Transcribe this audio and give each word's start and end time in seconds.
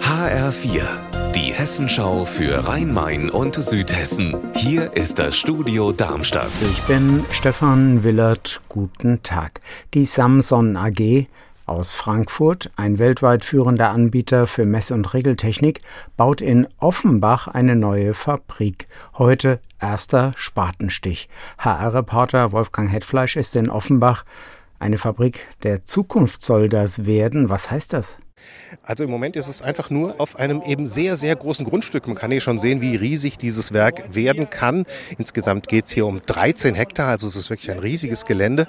HR4, 0.00 0.84
die 1.34 1.52
Hessenschau 1.52 2.24
für 2.24 2.68
Rhein-Main 2.68 3.30
und 3.30 3.56
Südhessen. 3.56 4.36
Hier 4.54 4.92
ist 4.92 5.18
das 5.18 5.36
Studio 5.36 5.90
Darmstadt. 5.90 6.52
Ich 6.70 6.80
bin 6.82 7.24
Stefan 7.32 8.04
Willert. 8.04 8.60
Guten 8.68 9.24
Tag. 9.24 9.60
Die 9.92 10.04
Samson 10.04 10.76
AG 10.76 11.26
aus 11.66 11.94
Frankfurt, 11.94 12.70
ein 12.76 13.00
weltweit 13.00 13.44
führender 13.44 13.90
Anbieter 13.90 14.46
für 14.46 14.66
Mess- 14.66 14.92
und 14.92 15.12
Regeltechnik, 15.14 15.80
baut 16.16 16.40
in 16.40 16.68
Offenbach 16.78 17.48
eine 17.48 17.74
neue 17.74 18.14
Fabrik. 18.14 18.86
Heute 19.18 19.58
erster 19.80 20.30
Spatenstich. 20.36 21.28
HR-Reporter 21.58 22.52
Wolfgang 22.52 22.88
Hetfleisch 22.88 23.34
ist 23.34 23.56
in 23.56 23.68
Offenbach. 23.68 24.24
Eine 24.78 24.98
Fabrik 24.98 25.48
der 25.64 25.84
Zukunft 25.84 26.42
soll 26.42 26.68
das 26.68 27.04
werden. 27.04 27.48
Was 27.48 27.72
heißt 27.72 27.94
das? 27.94 28.18
Also 28.82 29.04
im 29.04 29.10
Moment 29.10 29.36
ist 29.36 29.48
es 29.48 29.62
einfach 29.62 29.90
nur 29.90 30.20
auf 30.20 30.36
einem 30.36 30.62
eben 30.62 30.86
sehr, 30.86 31.16
sehr 31.16 31.34
großen 31.36 31.64
Grundstück. 31.64 32.06
Man 32.06 32.16
kann 32.16 32.30
hier 32.30 32.40
schon 32.40 32.58
sehen, 32.58 32.80
wie 32.80 32.96
riesig 32.96 33.38
dieses 33.38 33.72
Werk 33.72 34.14
werden 34.14 34.50
kann. 34.50 34.84
Insgesamt 35.18 35.68
geht 35.68 35.86
es 35.86 35.92
hier 35.92 36.06
um 36.06 36.20
13 36.24 36.74
Hektar, 36.74 37.08
also 37.08 37.26
es 37.26 37.36
ist 37.36 37.50
wirklich 37.50 37.70
ein 37.70 37.78
riesiges 37.78 38.24
Gelände. 38.24 38.66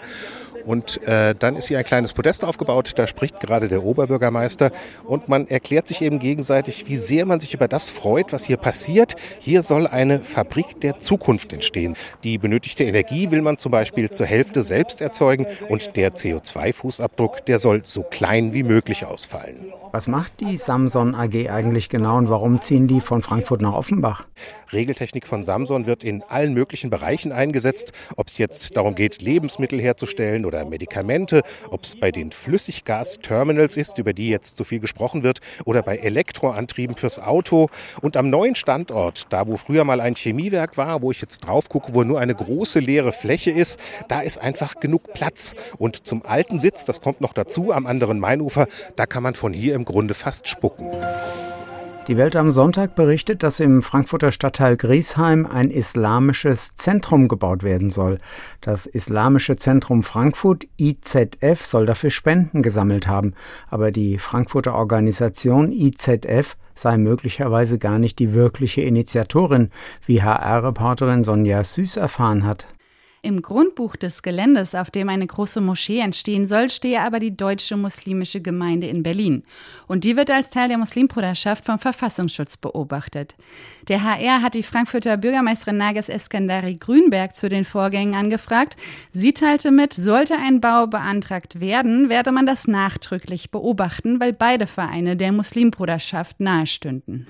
Und 0.66 1.02
äh, 1.04 1.36
dann 1.38 1.55
ist 1.55 1.68
hier 1.68 1.78
ein 1.78 1.84
kleines 1.86 2.14
Podest 2.14 2.44
aufgebaut, 2.44 2.94
da 2.96 3.08
spricht 3.08 3.40
gerade 3.40 3.68
der 3.68 3.84
Oberbürgermeister 3.84 4.72
und 5.05 5.30
man 5.30 5.48
erklärt 5.48 5.88
sich 5.88 6.02
eben 6.02 6.20
gegenseitig, 6.20 6.86
wie 6.88 6.98
sehr 6.98 7.26
man 7.26 7.40
sich 7.40 7.54
über 7.54 7.68
das 7.68 7.90
freut, 7.91 8.34
was 8.34 8.46
hier 8.46 8.58
passiert. 8.58 9.16
Hier 9.40 9.62
soll 9.62 9.86
eine 9.86 10.20
Fabrik 10.20 10.82
der 10.82 10.98
Zukunft 10.98 11.54
entstehen. 11.54 11.96
Die 12.24 12.38
benötigte 12.38 12.84
Energie 12.84 13.30
will 13.30 13.41
man 13.41 13.58
zum 13.58 13.72
Beispiel 13.72 14.10
zur 14.10 14.26
Hälfte 14.26 14.64
selbst 14.64 15.02
erzeugen 15.02 15.46
und 15.70 15.96
der 15.96 16.14
CO2-Fußabdruck, 16.14 17.46
der 17.46 17.60
soll 17.60 17.82
so 17.86 18.04
klein 18.04 18.54
wie 18.54 18.63
möglich 18.63 19.05
ausfallen. 19.05 19.72
Was 19.91 20.08
macht 20.08 20.41
die 20.41 20.58
Samson 20.58 21.16
AG 21.16 21.50
eigentlich 21.50 21.88
genau 21.88 22.18
und 22.18 22.30
warum 22.30 22.60
ziehen 22.62 22.88
die 22.88 23.00
von 23.00 23.22
Frankfurt 23.22 23.62
nach 23.62 23.74
Offenbach? 23.74 24.26
Regeltechnik 24.74 25.26
von 25.26 25.44
Samson 25.44 25.85
wird 25.85 26.04
in 26.04 26.22
allen 26.24 26.54
möglichen 26.54 26.90
Bereichen 26.90 27.32
eingesetzt, 27.32 27.94
ob 28.18 28.27
es 28.27 28.38
jetzt 28.38 28.76
darum 28.76 28.96
geht, 28.96 29.22
Lebensmittel 29.22 29.79
herzustellen 29.79 30.46
oder 30.46 30.54
Medikamente, 30.63 31.41
ob 31.70 31.84
es 31.84 31.95
bei 31.99 32.11
den 32.11 32.31
Flüssiggasterminals 32.31 33.75
ist, 33.75 33.98
über 33.98 34.13
die 34.13 34.29
jetzt 34.29 34.55
so 34.55 34.63
viel 34.63 34.79
gesprochen 34.79 35.23
wird, 35.23 35.39
oder 35.65 35.81
bei 35.81 35.98
Elektroantrieben 35.98 36.95
fürs 36.95 37.20
Auto. 37.20 37.67
Und 38.01 38.15
am 38.15 38.29
neuen 38.29 38.55
Standort, 38.55 39.26
da 39.29 39.48
wo 39.48 39.57
früher 39.57 39.83
mal 39.83 39.99
ein 39.99 40.15
Chemiewerk 40.15 40.77
war, 40.77 41.01
wo 41.01 41.11
ich 41.11 41.20
jetzt 41.20 41.39
drauf 41.39 41.67
gucke, 41.67 41.93
wo 41.93 42.03
nur 42.03 42.20
eine 42.20 42.35
große 42.35 42.79
leere 42.79 43.11
Fläche 43.11 43.51
ist, 43.51 43.79
da 44.07 44.21
ist 44.21 44.37
einfach 44.37 44.79
genug 44.79 45.13
Platz. 45.13 45.55
Und 45.77 46.07
zum 46.07 46.26
alten 46.26 46.59
Sitz, 46.59 46.85
das 46.85 47.01
kommt 47.01 47.20
noch 47.20 47.33
dazu, 47.33 47.73
am 47.73 47.87
anderen 47.87 48.20
Mainufer, 48.20 48.67
da 48.95 49.05
kann 49.05 49.23
man 49.23 49.35
von 49.35 49.51
hier 49.51 49.76
im 49.76 49.83
Grunde 49.83 50.13
fast 50.13 50.48
spucken. 50.48 50.91
Die 52.07 52.17
Welt 52.17 52.35
am 52.35 52.51
Sonntag 52.51 52.93
berichtet, 52.93 53.41
dass 53.41 53.59
im 53.59 53.81
Frankfurter 53.81 54.31
Stadtteil 54.31 54.77
Griesheim 54.77 55.48
ein 55.48 55.71
islamisches 55.71 56.75
Zentrum 56.75 57.27
gebaut 57.27 57.63
werden 57.63 57.89
soll. 57.89 58.20
Das 58.61 58.85
Islamische 58.85 59.55
Zentrum 59.55 60.03
Frankfurt 60.03 60.67
IZF 60.77 61.65
soll 61.65 61.87
dafür 61.87 62.11
Spenden 62.11 62.61
gesammelt 62.61 63.07
haben, 63.07 63.33
aber 63.71 63.91
die 63.91 64.19
Frankfurter 64.19 64.75
Organisation 64.75 65.72
IZF 65.72 66.57
sei 66.75 66.97
möglicherweise 66.97 67.79
gar 67.79 67.97
nicht 67.97 68.19
die 68.19 68.33
wirkliche 68.33 68.81
Initiatorin, 68.81 69.72
wie 70.06 70.22
HR-Reporterin 70.22 71.23
Sonja 71.23 71.63
Süß 71.63 71.97
erfahren 71.97 72.45
hat. 72.45 72.67
Im 73.25 73.41
Grundbuch 73.41 73.95
des 73.95 74.22
Geländes, 74.22 74.75
auf 74.75 74.91
dem 74.91 75.09
eine 75.09 75.25
große 75.25 75.59
Moschee 75.59 75.97
entstehen 75.97 76.45
soll, 76.45 76.69
stehe 76.69 77.01
aber 77.01 77.18
die 77.18 77.35
Deutsche 77.35 77.75
Muslimische 77.75 78.40
Gemeinde 78.40 78.85
in 78.85 79.01
Berlin. 79.01 79.41
Und 79.88 80.03
die 80.03 80.16
wird 80.16 80.29
als 80.29 80.51
Teil 80.51 80.67
der 80.67 80.78
Muslimbruderschaft 80.78 81.66
vom 81.66 81.79
Verfassungsschutz 81.79 82.57
beobachtet. 82.57 83.34
Der 83.88 84.03
HR 84.03 84.44
hat 84.44 84.53
die 84.53 84.62
Frankfurter 84.62 85.17
Bürgermeisterin 85.17 85.78
Nages 85.78 86.07
Eskandari 86.07 86.75
Grünberg 86.75 87.34
zu 87.34 87.50
den 87.50 87.66
Vorgängen 87.66 88.13
angefragt. 88.13 88.77
Sie 89.09 89.33
teilte 89.33 89.71
mit, 89.71 89.94
sollte 89.94 90.35
ein 90.35 90.61
Bau 90.61 90.85
beantragt 90.85 91.59
werden, 91.59 92.09
werde 92.09 92.31
man 92.31 92.45
das 92.45 92.67
nachdrücklich 92.67 93.50
beobachten, 93.50 94.19
weil 94.19 94.33
beide 94.33 94.67
Vereine 94.67 95.17
der 95.17 95.31
Muslimbruderschaft 95.31 96.39
nahestünden. 96.39 97.25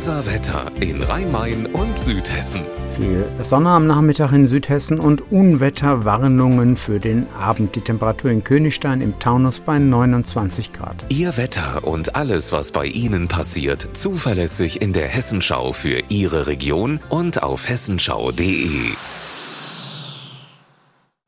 Unser 0.00 0.24
Wetter 0.24 0.72
in 0.80 1.02
Rhein-Main 1.02 1.66
und 1.66 1.98
Südhessen. 1.98 2.62
Viel 2.96 3.26
Sonne 3.42 3.68
am 3.68 3.86
Nachmittag 3.86 4.32
in 4.32 4.46
Südhessen 4.46 4.98
und 4.98 5.30
Unwetterwarnungen 5.30 6.78
für 6.78 6.98
den 6.98 7.26
Abend. 7.38 7.76
Die 7.76 7.82
Temperatur 7.82 8.30
in 8.30 8.42
Königstein 8.42 9.02
im 9.02 9.18
Taunus 9.18 9.60
bei 9.60 9.78
29 9.78 10.72
Grad. 10.72 11.04
Ihr 11.10 11.36
Wetter 11.36 11.86
und 11.86 12.16
alles, 12.16 12.50
was 12.50 12.72
bei 12.72 12.86
Ihnen 12.86 13.28
passiert, 13.28 13.88
zuverlässig 13.92 14.80
in 14.80 14.94
der 14.94 15.06
Hessenschau 15.06 15.74
für 15.74 16.00
Ihre 16.08 16.46
Region 16.46 17.00
und 17.10 17.42
auf 17.42 17.68
hessenschau.de. 17.68 18.94